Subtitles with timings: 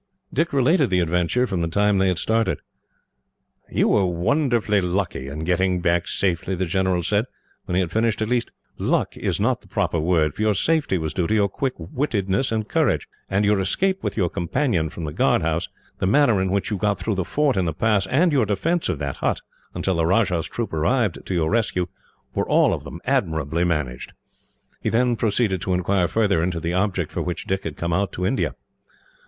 [0.33, 2.59] Dick related the adventure, from the time they had started.
[3.69, 7.25] "You were wonderfully lucky, in getting back safely," the general said,
[7.65, 8.19] when he had finished.
[8.19, 11.47] "At least, luck is not the proper word, for your safety was due to your
[11.49, 15.69] quick wittedness and courage; and your escape with your companion from the guard house,
[15.99, 18.89] the manner in which you got through the fort in the pass, and your defence
[18.89, 19.41] of that hut,
[19.75, 21.85] until the Rajah's troop arrived to your rescue,
[22.33, 24.13] were all of them admirably managed."
[24.81, 28.11] He then proceeded to inquire further into the object for which Dick had come out
[28.13, 28.55] to India.